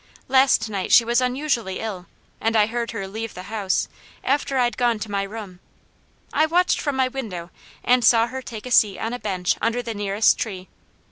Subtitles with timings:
[0.27, 2.07] Last night she was unusually ill,
[2.39, 3.87] and I heard her leave the house,
[4.23, 5.59] after I'd gone to my room.
[6.33, 7.51] I watched from my window
[7.83, 10.69] and saw her take a seat on a bench under the nearest tree.